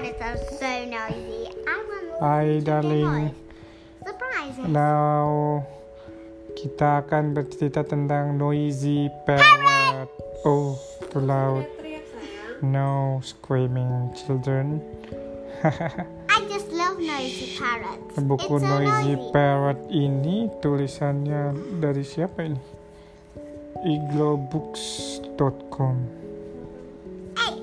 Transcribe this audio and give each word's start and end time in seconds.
so 0.00 0.70
noisy. 0.88 1.52
Hai 2.20 2.60
darling. 2.64 3.36
Now 4.64 5.60
kita 6.56 7.04
akan 7.04 7.36
bercerita 7.36 7.84
tentang 7.84 8.40
noisy 8.40 9.12
parrot. 9.28 10.08
Oh, 10.48 10.80
too 11.12 11.20
loud. 11.20 11.68
No 12.64 13.20
screaming 13.20 14.16
children. 14.16 14.80
I 16.32 16.48
just 16.48 16.72
love 16.72 16.96
noisy 16.96 17.60
parrots. 17.60 18.16
Buku 18.16 18.56
so 18.56 18.64
noisy 18.64 19.20
noisy. 19.20 19.32
parrot 19.36 19.80
ini 19.92 20.48
tulisannya 20.64 21.52
dari 21.76 22.04
siapa 22.04 22.48
ini? 22.48 22.60
iglobooks.com. 23.80 25.96
Hey, 27.36 27.54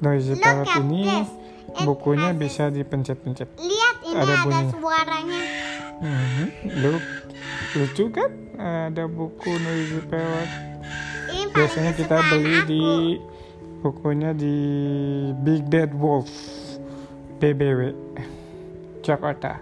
Noisy 0.00 0.36
look 0.36 0.44
parrot 0.44 0.68
ini 0.84 1.04
this. 1.04 1.45
Bukunya 1.84 2.30
bisa 2.32 2.70
dipencet-pencet. 2.70 3.48
Lihat 3.58 3.96
ini 4.06 4.16
Ada 4.16 4.34
ada, 4.46 4.60
suaranya. 4.72 5.40
Look, 6.82 7.04
lucu 7.76 8.04
kan? 8.12 8.30
Ada 8.56 9.04
buku 9.10 9.50
noisy 9.60 10.00
parrot. 10.08 10.50
Biasanya 11.52 11.92
kita 11.96 12.16
beli 12.32 12.54
aku. 12.56 12.68
di 12.68 12.84
bukunya 13.80 14.30
di 14.32 14.56
Big 15.44 15.64
Bad 15.68 15.92
Wolf 15.96 16.28
BBW 17.40 17.92
Jakarta. 19.04 19.60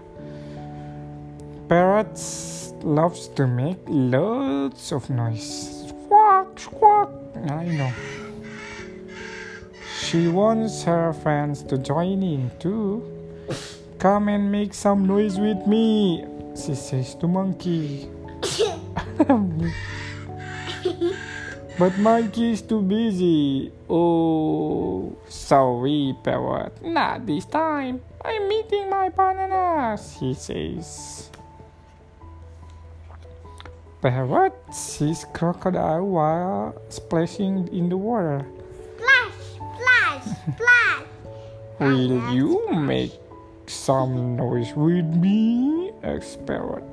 Parrots 1.65 2.23
loves 2.85 3.27
to 3.33 3.49
make 3.49 3.81
loads 3.89 4.93
of 4.93 5.09
noise. 5.09 5.89
Squawk, 5.89 6.53
squawk. 6.59 7.09
I 7.49 7.65
know. 7.73 7.91
She 10.15 10.31
wants 10.31 10.87
her 10.87 11.11
friends 11.11 11.59
to 11.67 11.75
join 11.77 12.23
in 12.23 12.47
too. 12.55 13.03
Come 13.99 14.29
and 14.29 14.47
make 14.49 14.73
some 14.73 15.03
noise 15.03 15.35
with 15.35 15.67
me, 15.67 16.23
she 16.55 16.71
says 16.71 17.19
to 17.19 17.27
monkey. 17.27 18.07
But 21.75 21.99
monkey 21.99 22.55
is 22.55 22.61
too 22.61 22.79
busy. 22.79 23.73
Oh, 23.89 25.11
sorry, 25.27 26.15
parrot. 26.23 26.79
Not 26.81 27.27
this 27.27 27.43
time. 27.43 27.99
I'm 28.23 28.49
eating 28.49 28.89
my 28.89 29.09
bananas, 29.09 30.15
he 30.15 30.33
says. 30.33 31.29
Parrot 33.99 34.55
sees 34.71 35.25
crocodile 35.33 36.07
while 36.07 36.81
splashing 36.87 37.67
in 37.75 37.89
the 37.89 37.97
water. 37.97 38.47
Will 41.79 42.33
you 42.33 42.67
make 42.71 43.11
some 43.67 44.37
noise 44.37 44.73
with 44.75 45.05
me? 45.05 45.91
asks 46.03 46.37
parrot. 46.45 46.83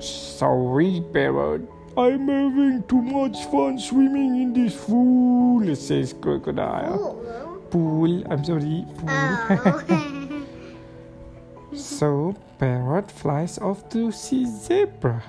Sorry, 0.00 1.02
parrot. 1.12 1.62
I'm 1.96 2.28
having 2.28 2.84
too 2.86 3.02
much 3.02 3.44
fun 3.46 3.78
swimming 3.78 4.42
in 4.42 4.52
this 4.52 4.76
pool, 4.84 5.74
says 5.74 6.12
crocodile. 6.12 7.18
Pool, 7.70 8.22
I'm 8.30 8.44
sorry, 8.44 8.84
pool. 8.98 9.08
Oh. 9.10 10.46
so, 11.74 12.36
parrot 12.58 13.10
flies 13.10 13.58
off 13.58 13.88
to 13.90 14.12
see 14.12 14.46
zebra. 14.46 15.24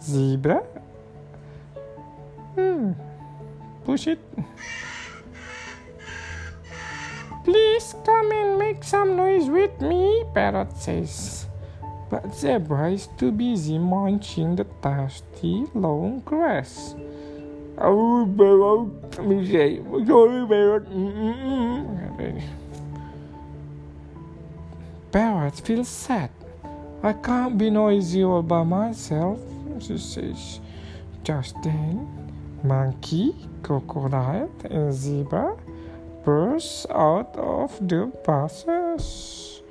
Zebra? 0.00 0.62
Hmm. 2.54 2.92
Push 3.84 4.06
it. 4.06 4.18
Please 7.44 7.94
come 8.04 8.30
and 8.30 8.58
make 8.58 8.84
some 8.84 9.16
noise 9.16 9.48
with 9.50 9.80
me, 9.80 10.24
parrot 10.32 10.76
says. 10.76 11.46
But 12.08 12.34
zebra 12.34 12.92
is 12.92 13.08
too 13.18 13.32
busy 13.32 13.78
munching 13.78 14.54
the 14.54 14.66
tasty 14.82 15.66
long 15.74 16.20
grass. 16.20 16.94
Oh, 17.78 18.28
parrot, 18.36 19.26
me 19.26 19.46
say, 19.50 19.82
sorry, 20.06 20.46
parrot. 20.46 20.86
Parrot 25.10 25.54
feels 25.60 25.88
sad. 25.88 26.30
I 27.02 27.12
can't 27.14 27.58
be 27.58 27.70
noisy 27.70 28.22
all 28.22 28.42
by 28.42 28.62
myself, 28.62 29.40
she 29.80 29.98
says. 29.98 30.60
Just 31.24 31.60
then, 31.64 32.21
monkey, 32.64 33.34
crocodile, 33.62 34.50
and 34.64 34.92
zebra 34.92 35.56
burst 36.24 36.86
out 36.90 37.34
of 37.36 37.76
the 37.88 38.06
buses. 38.24 39.62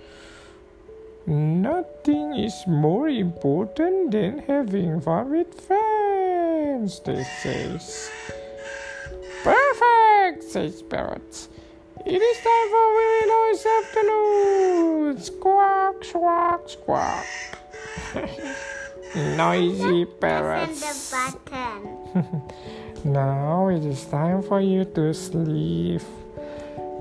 Nothing 1.25 2.35
is 2.35 2.65
more 2.67 3.07
important 3.07 4.11
than 4.11 4.39
having 4.39 4.99
fun 5.01 5.29
with 5.29 5.53
friends, 5.61 6.99
they 7.01 7.23
say. 7.23 7.79
Perfect, 9.43 10.43
says 10.43 10.81
Parrot. 10.81 11.47
It 12.05 12.21
is 12.21 12.37
time 12.37 12.69
for 12.71 12.83
a 12.83 12.93
very 12.97 13.25
noisy 13.29 13.69
afternoon. 13.69 15.21
Squawk, 15.21 16.03
squawk, 16.03 16.69
squawk. 16.69 17.25
Noisy 19.15 20.05
parrots. 20.05 21.13
Press 23.03 23.09
the 23.09 23.09
button. 23.09 23.13
Now 23.13 23.67
it 23.69 23.83
is 23.85 24.05
time 24.05 24.41
for 24.43 24.61
you 24.61 24.85
to 24.85 25.13
sleep. 25.13 26.01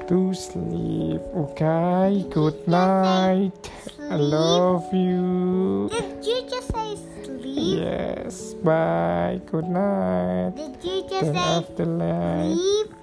To 0.09 0.35
sleep. 0.35 1.21
Okay, 1.35 2.25
good 2.31 2.67
night. 2.67 3.71
I 4.11 4.17
love 4.17 4.93
you. 4.93 5.89
Did 5.93 6.27
you 6.27 6.43
just 6.51 6.73
say 6.73 6.97
sleep? 7.25 7.79
Yes, 7.79 8.55
bye. 8.55 9.41
Good 9.47 9.69
night. 9.69 10.53
Did 10.57 10.85
you 10.85 11.03
just 11.09 11.21
Turn 11.27 11.35
say 11.35 11.41
off 11.41 11.77
the 11.77 11.85
light. 11.87 12.55
sleep? 12.57 12.95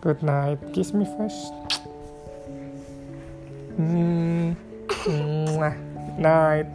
Good 0.00 0.22
night. 0.22 0.58
Kiss 0.72 0.94
me 0.94 1.04
first. 1.04 1.52
Mm. 3.78 4.56
Mwah. 4.88 5.76
Night. 6.18 6.66